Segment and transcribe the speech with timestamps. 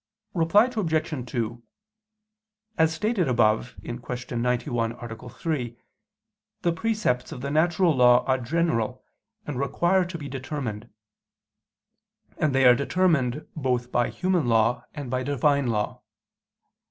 [0.33, 1.29] Reply Obj.
[1.31, 1.61] 2:
[2.79, 4.35] As stated above (Q.
[4.37, 5.29] 91, A.
[5.29, 5.77] 3),
[6.63, 9.03] the precepts of the natural law are general,
[9.45, 10.89] and require to be determined:
[12.39, 16.01] and they are determined both by human law and by Divine law.